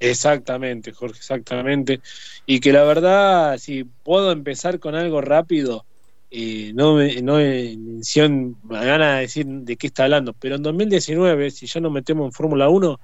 Exactamente, 0.00 0.92
Jorge, 0.92 1.18
exactamente. 1.18 2.00
Y 2.44 2.58
que 2.60 2.72
la 2.72 2.82
verdad, 2.82 3.58
si 3.58 3.84
puedo 3.84 4.32
empezar 4.32 4.80
con 4.80 4.96
algo 4.96 5.20
rápido, 5.20 5.84
eh, 6.30 6.72
no, 6.74 6.96
no 7.22 7.36
mención, 7.36 8.56
me 8.64 8.84
gana 8.84 9.18
decir 9.18 9.46
de 9.46 9.76
qué 9.76 9.88
está 9.88 10.04
hablando, 10.04 10.32
pero 10.32 10.56
en 10.56 10.62
2019, 10.62 11.50
si 11.50 11.66
ya 11.66 11.80
nos 11.80 11.92
metemos 11.92 12.24
en 12.24 12.32
Fórmula 12.32 12.68
1, 12.68 12.98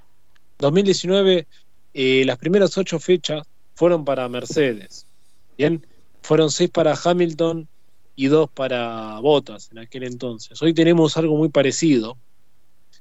2019, 0.59 1.47
eh, 1.95 2.25
las 2.25 2.39
primeras 2.39 2.77
ocho 2.79 2.99
fechas 2.99 3.47
fueron 3.75 4.05
para 4.05 4.29
Mercedes, 4.29 5.07
¿bien? 5.59 5.85
Fueron 6.23 6.51
seis 6.51 6.71
para 6.71 6.95
Hamilton 6.95 7.69
y 8.15 8.29
dos 8.29 8.49
para 8.49 9.19
Bottas 9.19 9.71
en 9.73 9.79
aquel 9.79 10.05
entonces. 10.05 10.61
Hoy 10.63 10.73
tenemos 10.73 11.17
algo 11.17 11.37
muy 11.37 11.49
parecido, 11.49 12.17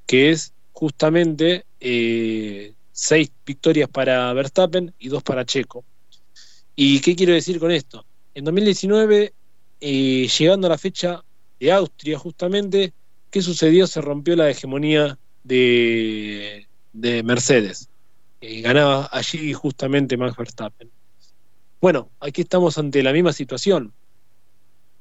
que 0.05 0.31
es 0.31 0.53
justamente 0.73 1.65
eh, 1.79 2.73
seis 2.91 3.31
victorias 3.45 3.89
para 3.89 4.33
Verstappen 4.33 4.93
y 4.97 5.07
dos 5.09 5.23
para 5.23 5.45
Checo. 5.45 5.85
¿Y 6.75 6.99
qué 7.01 7.15
quiero 7.15 7.33
decir 7.33 7.59
con 7.59 7.71
esto? 7.71 8.05
En 8.33 8.43
2019, 8.45 9.33
eh, 9.79 10.27
llegando 10.27 10.67
a 10.67 10.71
la 10.71 10.77
fecha 10.77 11.23
de 11.59 11.71
Austria, 11.71 12.19
justamente, 12.19 12.93
¿qué 13.31 13.41
sucedió? 13.41 13.87
Se 13.87 14.01
rompió 14.01 14.35
la 14.35 14.49
hegemonía 14.49 15.17
de, 15.43 16.67
de 16.93 17.23
Mercedes. 17.23 17.89
Ganaba 18.39 19.09
allí 19.11 19.53
justamente 19.53 20.15
Max 20.17 20.37
Verstappen. 20.37 20.91
Bueno, 21.79 22.09
aquí 22.19 22.41
estamos 22.41 22.77
ante 22.77 23.03
la 23.03 23.13
misma 23.13 23.33
situación. 23.33 23.93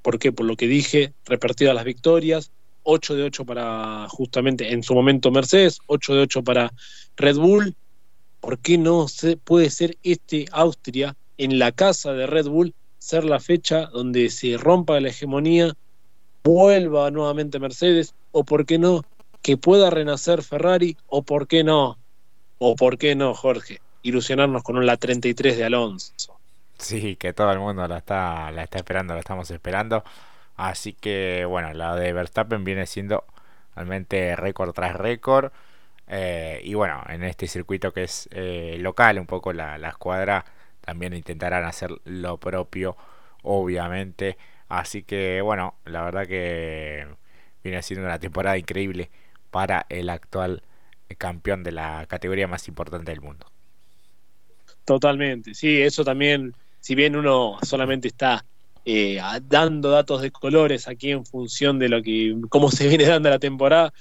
¿Por 0.03 0.19
qué? 0.19 0.31
Por 0.31 0.47
lo 0.47 0.57
que 0.57 0.67
dije, 0.67 1.15
repartidas 1.25 1.75
las 1.75 1.85
victorias, 1.85 2.53
8 2.83 3.15
de 3.15 3.23
8 3.25 3.45
para 3.45 4.07
justamente 4.09 4.73
en 4.73 4.83
su 4.83 4.95
momento 4.95 5.31
Mercedes, 5.31 5.79
8 5.87 6.15
de 6.15 6.21
8 6.21 6.45
para 6.45 6.73
Red 7.17 7.37
Bull. 7.37 7.75
¿Por 8.41 8.59
qué 8.59 8.79
no 8.79 9.09
se 9.09 9.37
puede 9.37 9.71
ser 9.71 9.97
este 10.03 10.47
Austria 10.53 11.17
en 11.39 11.59
la 11.59 11.73
casa 11.73 12.13
de 12.13 12.27
Red 12.27 12.47
Bull 12.47 12.75
ser 12.99 13.25
la 13.25 13.41
fecha 13.41 13.87
donde 13.87 14.31
se 14.31 14.57
rompa 14.57 15.01
la 15.01 15.09
hegemonía, 15.09 15.75
vuelva 16.43 17.11
nuevamente 17.11 17.59
Mercedes, 17.59 18.15
o 18.33 18.45
por 18.45 18.67
qué 18.67 18.79
no, 18.79 19.05
que 19.43 19.57
pueda 19.57 19.91
renacer 19.91 20.43
Ferrari, 20.43 20.97
o 21.07 21.23
por 21.23 21.47
qué 21.47 21.63
no, 21.63 21.99
o 22.59 22.75
por 22.75 22.99
qué 22.99 23.15
no, 23.15 23.33
Jorge, 23.35 23.81
ilusionarnos 24.03 24.63
con 24.63 24.85
La 24.85 24.97
33 24.97 25.57
de 25.57 25.65
Alonso. 25.65 26.36
Sí, 26.79 27.17
que 27.17 27.33
todo 27.33 27.53
el 27.53 27.59
mundo 27.59 27.87
la 27.89 27.99
está, 27.99 28.51
la 28.51 28.63
está 28.65 28.79
esperando, 28.79 29.15
la 29.15 29.21
estamos 29.21 29.51
esperando. 29.51 30.05
Así 30.57 30.93
que 30.95 31.45
bueno, 31.47 31.73
la 31.75 31.97
de 31.97 32.13
Verstappen 32.13 32.65
viene 32.65 32.87
siendo 32.87 33.25
realmente 33.75 34.37
récord 34.37 34.73
tras 34.75 34.95
récord. 34.97 35.53
Eh, 36.09 36.61
y 36.65 36.75
bueno, 36.75 37.03
en 37.09 37.25
este 37.25 37.49
circuito 37.49 37.93
que 37.93 38.05
es 38.05 38.29
eh, 38.33 38.77
local, 38.81 39.19
un 39.19 39.27
poco 39.27 39.53
la, 39.53 39.79
la 39.79 39.91
escuadra 39.91 40.45
también 40.83 41.15
intentarán 41.15 41.65
hacer 41.65 41.91
lo 42.05 42.39
propio, 42.39 42.97
obviamente. 43.43 44.39
Así 44.69 45.03
que 45.05 45.41
bueno, 45.43 45.77
la 45.87 46.03
verdad 46.05 46.27
que 46.27 47.07
viene 47.65 47.83
siendo 47.83 48.07
una 48.07 48.19
temporada 48.21 48.59
increíble 48.59 49.11
para 49.51 49.87
el 49.91 50.11
actual 50.11 50.63
campeón 51.19 51.65
de 51.65 51.73
la 51.73 52.07
categoría 52.09 52.49
más 52.49 52.69
importante 52.69 53.13
del 53.13 53.21
mundo. 53.23 53.47
Totalmente, 54.85 55.55
sí, 55.55 55.83
eso 55.83 56.05
también, 56.05 56.55
si 56.87 56.95
bien 56.95 57.17
uno 57.17 57.59
solamente 57.63 58.07
está 58.07 58.45
eh, 58.85 59.19
dando 59.49 59.91
datos 59.91 60.23
de 60.23 60.31
colores 60.31 60.87
aquí 60.87 61.11
en 61.11 61.27
función 61.27 61.81
de 61.81 61.89
lo 61.89 62.01
que 62.01 62.37
cómo 62.49 62.71
se 62.71 62.87
viene 62.89 63.07
dando 63.07 63.29
la 63.29 63.41
temporada, 63.41 63.93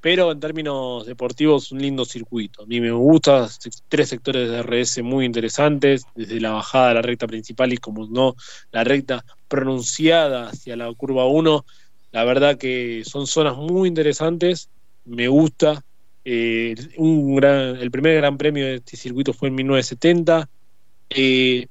pero 0.00 0.32
en 0.32 0.40
términos 0.40 1.06
deportivos 1.06 1.70
un 1.70 1.80
lindo 1.80 2.04
circuito. 2.04 2.64
A 2.64 2.66
mí 2.66 2.80
me 2.80 2.90
gusta, 2.90 3.48
tres 3.88 4.08
sectores 4.08 4.50
de 4.50 4.60
RS 4.60 5.04
muy 5.04 5.24
interesantes, 5.24 6.04
desde 6.16 6.40
la 6.40 6.50
bajada 6.50 6.90
a 6.90 6.94
la 6.94 7.02
recta 7.02 7.28
principal 7.28 7.72
y 7.72 7.76
como 7.76 8.08
no, 8.08 8.34
la 8.72 8.82
recta 8.82 9.24
pronunciada 9.46 10.48
hacia 10.48 10.74
la 10.74 10.92
curva 10.94 11.26
1. 11.26 11.64
La 12.10 12.24
verdad 12.24 12.58
que 12.58 13.04
son 13.04 13.28
zonas 13.28 13.56
muy 13.56 13.86
interesantes, 13.86 14.68
me 15.04 15.28
gusta. 15.28 15.84
Eh, 16.24 16.74
un 16.96 17.36
gran, 17.36 17.76
el 17.76 17.92
primer 17.92 18.16
gran 18.16 18.36
premio 18.36 18.66
de 18.66 18.74
este 18.74 18.96
circuito 18.96 19.32
fue 19.32 19.46
en 19.46 19.54
1970. 19.54 20.48
Eh, 21.08 21.68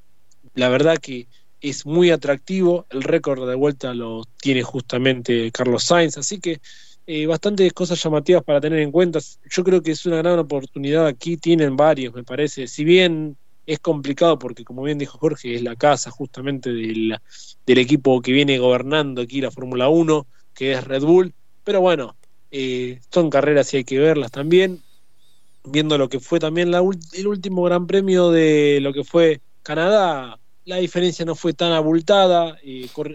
la 0.53 0.69
verdad 0.69 0.97
que 0.97 1.27
es 1.61 1.85
muy 1.85 2.09
atractivo, 2.09 2.85
el 2.89 3.03
récord 3.03 3.47
de 3.47 3.55
vuelta 3.55 3.93
lo 3.93 4.23
tiene 4.41 4.63
justamente 4.63 5.51
Carlos 5.51 5.83
Sainz, 5.83 6.17
así 6.17 6.39
que 6.39 6.59
eh, 7.07 7.25
bastantes 7.25 7.73
cosas 7.73 8.01
llamativas 8.01 8.43
para 8.43 8.61
tener 8.61 8.79
en 8.79 8.91
cuenta. 8.91 9.19
Yo 9.49 9.63
creo 9.63 9.81
que 9.81 9.91
es 9.91 10.05
una 10.05 10.17
gran 10.17 10.39
oportunidad. 10.39 11.07
Aquí 11.07 11.37
tienen 11.37 11.75
varios, 11.75 12.13
me 12.13 12.23
parece. 12.23 12.67
Si 12.67 12.83
bien 12.83 13.37
es 13.65 13.79
complicado 13.79 14.37
porque, 14.39 14.63
como 14.63 14.83
bien 14.83 14.97
dijo 14.97 15.17
Jorge, 15.17 15.55
es 15.55 15.61
la 15.61 15.75
casa 15.75 16.11
justamente 16.11 16.71
del, 16.71 17.17
equipo 17.65 18.21
que 18.21 18.31
viene 18.31 18.59
gobernando 18.59 19.21
aquí 19.21 19.41
la 19.41 19.51
Fórmula 19.51 19.89
1, 19.89 20.25
que 20.53 20.73
es 20.73 20.83
Red 20.83 21.03
Bull. 21.03 21.33
Pero 21.63 21.81
bueno, 21.81 22.15
eh, 22.51 22.99
son 23.11 23.29
carreras 23.29 23.73
y 23.73 23.77
hay 23.77 23.83
que 23.83 23.99
verlas 23.99 24.31
también. 24.31 24.81
Viendo 25.63 25.97
lo 25.97 26.09
que 26.09 26.19
fue 26.19 26.39
también 26.39 26.71
la, 26.71 26.81
el 27.13 27.27
último 27.27 27.63
Gran 27.63 27.87
Premio 27.87 28.31
de 28.31 28.79
lo 28.81 28.93
que 28.93 29.03
fue 29.03 29.41
Canadá, 29.63 30.39
la 30.65 30.77
diferencia 30.77 31.25
no 31.25 31.35
fue 31.35 31.53
tan 31.53 31.71
abultada, 31.71 32.57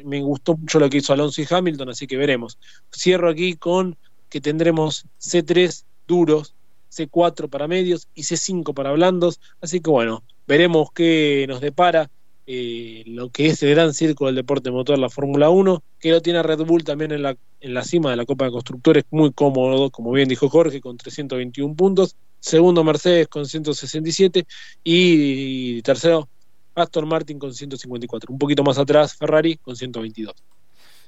me 0.04 0.20
gustó 0.22 0.56
mucho 0.56 0.78
lo 0.78 0.90
que 0.90 0.98
hizo 0.98 1.12
Alonso 1.12 1.40
y 1.40 1.46
Hamilton, 1.48 1.90
así 1.90 2.06
que 2.06 2.16
veremos. 2.16 2.58
Cierro 2.94 3.30
aquí 3.30 3.54
con 3.54 3.96
que 4.28 4.40
tendremos 4.40 5.06
C3 5.20 5.84
duros, 6.06 6.54
C4 6.90 7.48
para 7.48 7.68
medios 7.68 8.08
y 8.14 8.22
C5 8.22 8.74
para 8.74 8.92
blandos, 8.92 9.40
así 9.60 9.80
que 9.80 9.90
bueno, 9.90 10.24
veremos 10.46 10.90
qué 10.92 11.46
nos 11.48 11.60
depara 11.60 12.10
eh, 12.48 13.02
lo 13.06 13.30
que 13.30 13.46
es 13.46 13.62
el 13.62 13.70
gran 13.70 13.92
círculo 13.92 14.28
del 14.28 14.36
deporte 14.36 14.70
motor, 14.70 14.98
la 14.98 15.10
Fórmula 15.10 15.50
1, 15.50 15.82
que 15.98 16.10
lo 16.12 16.22
tiene 16.22 16.42
Red 16.42 16.64
Bull 16.64 16.84
también 16.84 17.12
en 17.12 17.22
la, 17.22 17.36
en 17.60 17.74
la 17.74 17.82
cima 17.82 18.10
de 18.10 18.16
la 18.16 18.24
Copa 18.24 18.44
de 18.44 18.52
Constructores, 18.52 19.04
muy 19.10 19.32
cómodo, 19.32 19.90
como 19.90 20.12
bien 20.12 20.28
dijo 20.28 20.48
Jorge, 20.48 20.80
con 20.80 20.96
321 20.96 21.74
puntos, 21.74 22.16
segundo 22.40 22.84
Mercedes 22.84 23.28
con 23.28 23.46
167 23.46 24.46
y 24.84 25.82
tercero 25.82 26.28
Aston 26.76 27.08
Martin 27.08 27.38
con 27.38 27.52
154. 27.52 28.32
Un 28.32 28.38
poquito 28.38 28.62
más 28.62 28.78
atrás, 28.78 29.16
Ferrari 29.16 29.56
con 29.56 29.74
122. 29.74 30.34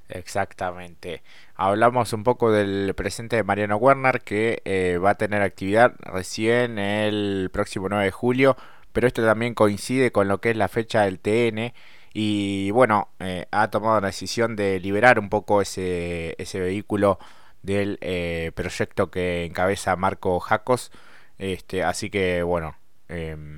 Exactamente. 0.08 1.22
Hablamos 1.54 2.12
un 2.14 2.24
poco 2.24 2.50
del 2.50 2.94
presente 2.94 3.36
de 3.36 3.42
Mariano 3.42 3.76
Werner 3.76 4.22
que 4.22 4.62
eh, 4.64 4.98
va 4.98 5.10
a 5.10 5.14
tener 5.16 5.42
actividad 5.42 5.94
recién 6.00 6.78
el 6.78 7.50
próximo 7.52 7.88
9 7.88 8.06
de 8.06 8.10
julio, 8.10 8.56
pero 8.92 9.06
esto 9.06 9.22
también 9.22 9.54
coincide 9.54 10.10
con 10.10 10.26
lo 10.28 10.40
que 10.40 10.50
es 10.50 10.56
la 10.56 10.68
fecha 10.68 11.02
del 11.02 11.20
TN 11.20 11.74
y 12.14 12.70
bueno, 12.70 13.10
eh, 13.20 13.46
ha 13.50 13.70
tomado 13.70 14.00
la 14.00 14.06
decisión 14.08 14.56
de 14.56 14.80
liberar 14.80 15.18
un 15.18 15.28
poco 15.28 15.60
ese, 15.60 16.34
ese 16.38 16.58
vehículo 16.58 17.18
del 17.62 17.98
eh, 18.00 18.52
proyecto 18.54 19.10
que 19.10 19.44
encabeza 19.44 19.94
Marco 19.96 20.40
Jacos. 20.40 20.90
Este, 21.36 21.82
así 21.84 22.08
que 22.10 22.42
bueno, 22.42 22.76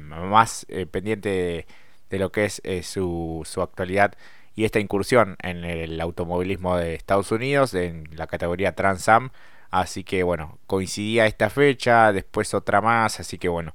más 0.09 0.67
pendiente 0.91 1.29
de 1.29 1.67
de 2.11 2.19
lo 2.19 2.33
que 2.33 2.45
es 2.45 2.61
eh, 2.65 2.83
su, 2.83 3.43
su 3.45 3.63
actualidad 3.63 4.15
y 4.55 4.65
esta 4.65 4.81
incursión 4.81 5.37
en 5.43 5.65
el 5.65 6.01
automovilismo 6.01 6.77
de 6.77 6.95
Estados 6.95 7.33
Unidos 7.33 7.73
en 7.75 8.09
la 8.13 8.27
categoría 8.27 8.75
Trans 8.75 9.09
Am. 9.09 9.31
Así 9.71 10.05
que 10.05 10.23
bueno, 10.23 10.59
coincidía 10.67 11.27
esta 11.27 11.49
fecha, 11.51 12.13
después 12.13 12.53
otra 12.55 12.81
más, 12.81 13.21
así 13.21 13.39
que 13.39 13.49
bueno, 13.49 13.73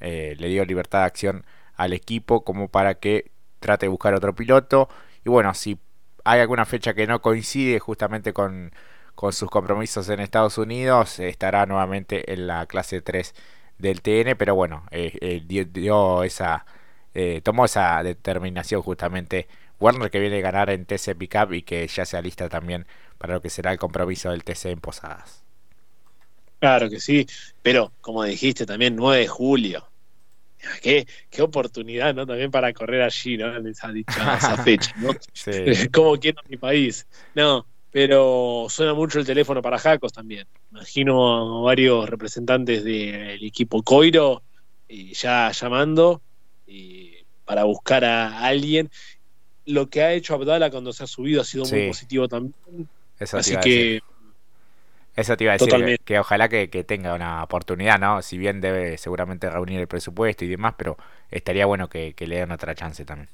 eh, 0.00 0.36
le 0.38 0.48
dio 0.48 0.64
libertad 0.64 1.00
de 1.00 1.06
acción 1.06 1.46
al 1.74 1.92
equipo 1.92 2.44
como 2.44 2.68
para 2.68 2.94
que 2.94 3.30
trate 3.60 3.86
de 3.86 3.90
buscar 3.90 4.14
otro 4.14 4.34
piloto. 4.34 4.88
Y 5.24 5.30
bueno, 5.30 5.54
si 5.54 5.78
hay 6.24 6.40
alguna 6.40 6.66
fecha 6.66 6.94
que 6.94 7.06
no 7.06 7.22
coincide 7.22 7.78
justamente 7.78 8.32
con, 8.32 8.72
con 9.14 9.32
sus 9.32 9.50
compromisos 9.50 10.08
en 10.10 10.20
Estados 10.20 10.58
Unidos, 10.58 11.18
estará 11.18 11.66
nuevamente 11.66 12.32
en 12.32 12.46
la 12.46 12.66
clase 12.66 13.00
3 13.02 13.34
del 13.78 14.02
TN, 14.02 14.36
pero 14.36 14.54
bueno, 14.54 14.84
eh, 14.90 15.42
dio 15.46 16.22
esa 16.24 16.66
eh, 17.20 17.40
tomó 17.42 17.64
esa 17.64 18.00
determinación 18.04 18.80
justamente 18.80 19.48
Warner 19.80 20.08
que 20.08 20.20
viene 20.20 20.38
a 20.38 20.40
ganar 20.40 20.70
en 20.70 20.84
TC 20.84 21.16
Pickup 21.18 21.52
y 21.52 21.62
que 21.62 21.84
ya 21.88 22.04
se 22.04 22.16
alista 22.16 22.48
también 22.48 22.86
para 23.18 23.34
lo 23.34 23.42
que 23.42 23.50
será 23.50 23.72
el 23.72 23.78
compromiso 23.78 24.30
del 24.30 24.44
TC 24.44 24.66
en 24.66 24.80
Posadas. 24.80 25.42
Claro 26.60 26.88
que 26.88 27.00
sí, 27.00 27.26
pero 27.60 27.92
como 28.00 28.22
dijiste 28.22 28.66
también 28.66 28.94
9 28.94 29.22
de 29.22 29.26
julio. 29.26 29.90
Qué, 30.80 31.08
qué 31.28 31.42
oportunidad, 31.42 32.14
¿no? 32.14 32.24
También 32.24 32.52
para 32.52 32.72
correr 32.72 33.02
allí, 33.02 33.36
¿no? 33.36 33.56
Esa, 33.68 33.92
esa 34.36 34.56
fecha, 34.62 34.94
¿no? 34.98 35.10
Como 35.92 36.16
quiero 36.18 36.40
mi 36.48 36.56
país. 36.56 37.04
No, 37.34 37.66
pero 37.90 38.66
suena 38.68 38.94
mucho 38.94 39.18
el 39.18 39.26
teléfono 39.26 39.60
para 39.60 39.78
Jacos 39.80 40.12
también. 40.12 40.46
Imagino 40.70 41.58
a 41.58 41.62
varios 41.62 42.08
representantes 42.08 42.84
del 42.84 43.42
equipo 43.44 43.82
Coiro 43.82 44.44
y 44.86 45.14
ya 45.14 45.50
llamando 45.50 46.22
eh, 46.68 47.24
para 47.44 47.64
buscar 47.64 48.04
a 48.04 48.44
alguien. 48.44 48.90
Lo 49.64 49.88
que 49.88 50.02
ha 50.02 50.12
hecho 50.12 50.34
Abdala 50.34 50.70
cuando 50.70 50.92
se 50.92 51.04
ha 51.04 51.06
subido 51.06 51.42
ha 51.42 51.44
sido 51.44 51.64
muy 51.64 51.88
positivo 51.88 52.28
también. 52.28 52.54
Así 53.18 53.56
que. 53.56 54.00
Eso 55.16 55.36
te 55.36 55.42
iba 55.42 55.54
a 55.54 55.56
decir, 55.56 55.98
que, 56.04 56.20
ojalá 56.20 56.48
que, 56.48 56.68
tenga 56.84 57.12
una 57.12 57.42
oportunidad, 57.42 57.98
¿no? 57.98 58.22
Si 58.22 58.38
bien 58.38 58.60
debe 58.60 58.96
seguramente 58.98 59.50
reunir 59.50 59.80
el 59.80 59.88
presupuesto 59.88 60.44
y 60.44 60.48
demás, 60.48 60.74
pero 60.78 60.96
estaría 61.28 61.66
bueno 61.66 61.88
que, 61.88 62.14
le 62.16 62.36
den 62.36 62.52
otra 62.52 62.76
chance 62.76 63.04
también. 63.04 63.28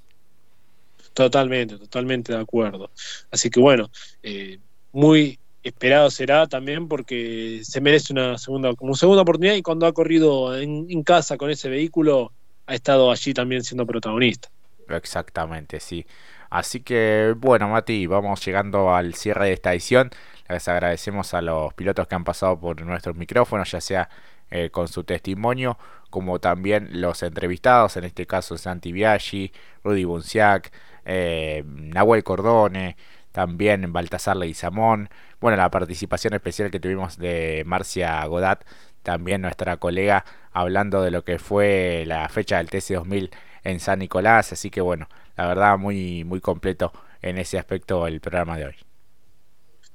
Totalmente, 1.13 1.77
totalmente 1.77 2.33
de 2.33 2.39
acuerdo. 2.39 2.91
Así 3.31 3.51
que 3.51 3.61
bueno, 3.61 3.91
eh, 4.23 4.59
muy 4.93 5.39
esperado 5.65 6.11
será 6.11 6.47
también 6.47 6.89
porque 6.89 7.61
se 7.65 7.81
merece 7.81 8.13
una 8.13 8.39
segunda, 8.39 8.75
como 8.75 8.95
segunda 8.95 9.23
oportunidad 9.23 9.55
y 9.55 9.63
cuando 9.63 9.87
ha 9.87 9.93
corrido 9.93 10.57
en, 10.57 11.03
casa 11.03 11.37
con 11.37 11.51
ese 11.51 11.69
vehículo 11.69 12.33
ha 12.67 12.75
estado 12.75 13.11
allí 13.11 13.35
también 13.35 13.63
siendo 13.63 13.87
protagonista. 13.87 14.49
Exactamente, 14.89 15.81
sí. 15.81 16.07
Así 16.51 16.81
que 16.81 17.35
bueno, 17.37 17.69
Mati, 17.69 18.07
vamos 18.07 18.45
llegando 18.45 18.95
al 18.95 19.15
cierre 19.15 19.47
de 19.47 19.53
esta 19.55 19.73
edición. 19.73 20.11
Les 20.49 20.69
agradecemos 20.69 21.35
a 21.35 21.41
los 21.43 21.73
pilotos 21.75 22.07
que 22.07 22.15
han 22.15 22.25
pasado 22.25 22.59
por 22.61 22.81
nuestros 22.83 23.17
micrófonos, 23.17 23.71
ya 23.71 23.81
sea 23.81 24.09
eh, 24.51 24.71
con 24.71 24.89
su 24.89 25.05
testimonio, 25.05 25.79
como 26.11 26.39
también 26.39 27.01
los 27.01 27.23
entrevistados, 27.23 27.97
en 27.97 28.05
este 28.05 28.27
caso 28.27 28.57
Santi 28.57 28.93
Biaggi, 28.93 29.53
Rudy 29.83 30.05
Bunciac, 30.05 30.71
eh, 31.05 31.65
Nahuel 31.67 32.23
Cordone, 32.23 32.97
también 33.33 33.93
Baltasar 33.93 34.37
Leguizamón, 34.37 35.09
bueno, 35.41 35.57
la 35.57 35.71
participación 35.71 36.35
especial 36.35 36.71
que 36.71 36.79
tuvimos 36.79 37.19
de 37.19 37.65
Marcia 37.67 38.25
Godat, 38.27 38.65
también 39.05 39.43
nuestra 39.43 39.77
colega, 39.77 40.25
hablando 40.53 41.03
de 41.03 41.13
lo 41.13 41.23
que 41.23 41.39
fue 41.39 42.03
la 42.07 42.29
fecha 42.29 42.57
del 42.57 42.69
TC2000 42.69 43.31
en 43.63 43.79
San 43.79 44.01
Nicolás, 44.01 44.53
así 44.53 44.71
que 44.71 44.81
bueno, 44.81 45.09
la 45.37 45.47
verdad 45.47 45.79
muy, 45.79 46.25
muy 46.25 46.41
completo 46.41 46.93
en 47.23 47.39
ese 47.39 47.59
aspecto 47.59 48.07
el 48.09 48.21
programa 48.21 48.57
de 48.57 48.67
hoy. 48.67 48.75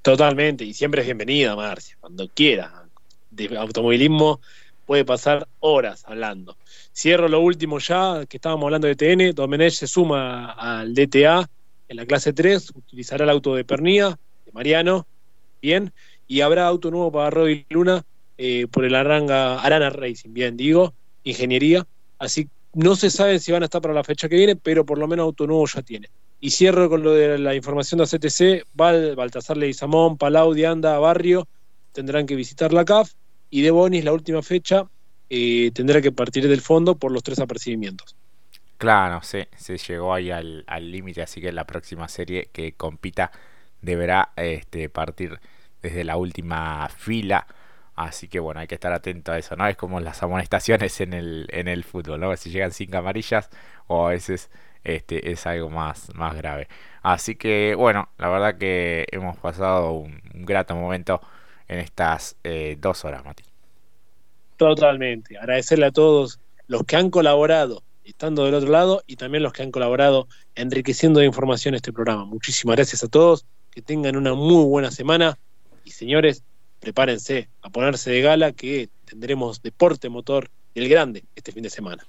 Totalmente, 0.01 0.63
y 0.63 0.73
siempre 0.73 1.01
es 1.01 1.07
bienvenida, 1.07 1.55
Marcia, 1.55 1.97
cuando 1.99 2.29
quiera. 2.29 2.85
De 3.31 3.57
automovilismo 3.57 4.39
puede 4.85 5.05
pasar 5.05 5.47
horas 5.59 6.03
hablando. 6.07 6.57
Cierro 6.95 7.27
lo 7.27 7.41
último 7.41 7.79
ya, 7.79 8.25
que 8.27 8.37
estábamos 8.37 8.65
hablando 8.65 8.87
de 8.87 8.95
TN. 8.95 9.35
Domenech 9.35 9.73
se 9.73 9.87
suma 9.87 10.51
al 10.51 10.93
DTA 10.93 11.49
en 11.89 11.97
la 11.97 12.05
clase 12.05 12.33
3, 12.33 12.71
utilizará 12.75 13.23
el 13.23 13.29
auto 13.29 13.55
de 13.55 13.65
Pernía, 13.65 14.17
de 14.45 14.51
Mariano, 14.51 15.05
bien, 15.61 15.91
y 16.27 16.41
habrá 16.41 16.67
auto 16.67 16.91
nuevo 16.91 17.11
para 17.11 17.29
Roy 17.31 17.65
Luna 17.69 18.03
eh, 18.41 18.67
por 18.71 18.85
el 18.85 18.95
Aranga, 18.95 19.59
Arana 19.59 19.89
Racing, 19.89 20.31
bien, 20.31 20.55
digo, 20.55 20.93
ingeniería. 21.25 21.85
Así 22.17 22.47
no 22.73 22.95
se 22.95 23.09
sabe 23.09 23.37
si 23.39 23.51
van 23.51 23.63
a 23.63 23.65
estar 23.65 23.81
para 23.81 23.93
la 23.93 24.05
fecha 24.05 24.29
que 24.29 24.37
viene, 24.37 24.55
pero 24.55 24.85
por 24.85 24.97
lo 24.97 25.09
menos 25.09 25.25
auto 25.25 25.45
nuevo 25.45 25.67
ya 25.67 25.81
tiene. 25.81 26.09
Y 26.39 26.51
cierro 26.51 26.89
con 26.89 27.03
lo 27.03 27.13
de 27.13 27.37
la 27.37 27.53
información 27.53 27.97
de 27.97 28.05
ACTC, 28.05 28.65
Val, 28.73 29.17
Baltasar 29.17 29.57
Leguizamón, 29.57 30.17
Palau, 30.17 30.53
Dianda, 30.53 30.97
Barrio, 30.99 31.49
tendrán 31.91 32.25
que 32.25 32.35
visitar 32.35 32.71
la 32.71 32.85
CAF 32.85 33.11
y 33.49 33.61
de 33.61 33.71
Bonis, 33.71 34.05
la 34.05 34.13
última 34.13 34.41
fecha, 34.41 34.85
eh, 35.29 35.71
tendrá 35.73 36.01
que 36.01 36.13
partir 36.13 36.47
del 36.47 36.61
fondo 36.61 36.95
por 36.95 37.11
los 37.11 37.23
tres 37.23 37.39
apercibimientos. 37.39 38.15
Claro, 38.77 39.19
se 39.21 39.49
llegó 39.85 40.13
ahí 40.13 40.31
al 40.31 40.63
límite, 40.89 41.21
así 41.21 41.41
que 41.41 41.51
la 41.51 41.67
próxima 41.67 42.07
serie 42.07 42.47
que 42.53 42.71
compita 42.71 43.33
deberá 43.81 44.31
este, 44.37 44.87
partir 44.87 45.41
desde 45.81 46.05
la 46.05 46.15
última 46.15 46.87
fila. 46.87 47.45
Así 47.99 48.29
que 48.29 48.39
bueno, 48.39 48.61
hay 48.61 48.67
que 48.67 48.75
estar 48.75 48.93
atento 48.93 49.33
a 49.33 49.37
eso, 49.37 49.57
¿no? 49.57 49.67
Es 49.67 49.75
como 49.75 49.99
las 49.99 50.23
amonestaciones 50.23 51.01
en 51.01 51.11
el, 51.11 51.47
en 51.49 51.67
el 51.67 51.83
fútbol, 51.83 52.21
¿no? 52.21 52.33
Si 52.37 52.49
llegan 52.49 52.71
cinco 52.71 52.95
amarillas 52.95 53.49
o 53.87 54.07
a 54.07 54.11
veces 54.11 54.49
este, 54.85 55.31
es 55.31 55.45
algo 55.45 55.69
más, 55.69 56.09
más 56.15 56.33
grave. 56.33 56.69
Así 57.01 57.35
que 57.35 57.75
bueno, 57.75 58.07
la 58.17 58.29
verdad 58.29 58.57
que 58.57 59.05
hemos 59.11 59.35
pasado 59.35 59.91
un 59.91 60.21
grato 60.45 60.75
momento 60.75 61.19
en 61.67 61.79
estas 61.79 62.37
eh, 62.45 62.77
dos 62.79 63.03
horas, 63.03 63.25
Mati. 63.25 63.43
Totalmente. 64.55 65.37
Agradecerle 65.37 65.87
a 65.87 65.91
todos 65.91 66.39
los 66.67 66.85
que 66.85 66.95
han 66.95 67.09
colaborado 67.09 67.83
estando 68.05 68.45
del 68.45 68.53
otro 68.53 68.69
lado 68.69 69.03
y 69.07 69.17
también 69.17 69.43
los 69.43 69.51
que 69.51 69.63
han 69.63 69.71
colaborado 69.71 70.29
enriqueciendo 70.55 71.19
de 71.19 71.25
información 71.25 71.75
este 71.75 71.91
programa. 71.91 72.23
Muchísimas 72.23 72.77
gracias 72.77 73.03
a 73.03 73.09
todos. 73.09 73.45
Que 73.71 73.81
tengan 73.81 74.15
una 74.15 74.33
muy 74.35 74.63
buena 74.63 74.89
semana. 74.89 75.37
Y 75.83 75.91
señores, 75.91 76.43
prepárense 76.79 77.49
a 77.61 77.69
ponerse 77.69 78.11
de 78.11 78.21
gala 78.21 78.51
que 78.51 78.89
tendremos 79.05 79.61
deporte 79.61 80.09
motor 80.09 80.49
el 80.75 80.89
grande 80.89 81.23
este 81.35 81.51
fin 81.51 81.63
de 81.63 81.69
semana. 81.69 82.05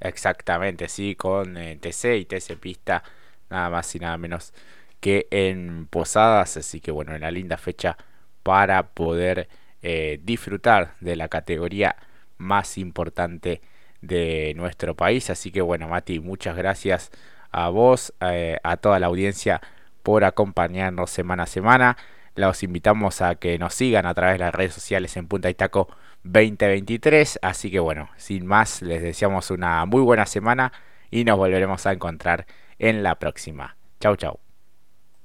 Exactamente, 0.00 0.88
sí, 0.88 1.14
con 1.14 1.56
eh, 1.56 1.76
TC 1.76 2.16
y 2.16 2.24
TC 2.24 2.56
Pista, 2.58 3.02
nada 3.50 3.68
más 3.68 3.94
y 3.94 3.98
nada 3.98 4.16
menos 4.16 4.54
que 5.00 5.26
en 5.30 5.86
Posadas. 5.86 6.56
Así 6.56 6.80
que 6.80 6.90
bueno, 6.90 7.14
una 7.14 7.30
linda 7.30 7.58
fecha 7.58 7.96
para 8.42 8.88
poder 8.88 9.48
eh, 9.82 10.20
disfrutar 10.22 10.94
de 11.00 11.16
la 11.16 11.28
categoría 11.28 11.96
más 12.38 12.78
importante 12.78 13.60
de 14.00 14.54
nuestro 14.56 14.94
país. 14.94 15.28
Así 15.30 15.50
que 15.50 15.60
bueno, 15.60 15.88
Mati, 15.88 16.20
muchas 16.20 16.56
gracias 16.56 17.10
a 17.50 17.68
vos, 17.68 18.14
eh, 18.20 18.58
a 18.62 18.76
toda 18.78 18.98
la 18.98 19.06
audiencia 19.06 19.60
por 20.02 20.24
acompañarnos 20.24 21.10
semana 21.10 21.42
a 21.44 21.46
semana. 21.46 21.96
Los 22.34 22.62
invitamos 22.62 23.22
a 23.22 23.34
que 23.34 23.58
nos 23.58 23.74
sigan 23.74 24.06
a 24.06 24.14
través 24.14 24.34
de 24.34 24.44
las 24.44 24.54
redes 24.54 24.74
sociales 24.74 25.16
en 25.16 25.26
Punta 25.26 25.50
y 25.50 25.54
Taco 25.54 25.88
2023. 26.24 27.38
Así 27.42 27.70
que 27.70 27.80
bueno, 27.80 28.08
sin 28.16 28.46
más, 28.46 28.82
les 28.82 29.02
deseamos 29.02 29.50
una 29.50 29.84
muy 29.86 30.02
buena 30.02 30.26
semana 30.26 30.72
y 31.10 31.24
nos 31.24 31.36
volveremos 31.36 31.86
a 31.86 31.92
encontrar 31.92 32.46
en 32.78 33.02
la 33.02 33.18
próxima. 33.18 33.76
Chau, 34.00 34.16
chau. 34.16 34.49